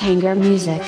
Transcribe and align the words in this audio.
Hanger 0.00 0.34
music. 0.34 0.82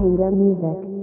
Topanga 0.00 0.30
Music. 0.30 0.99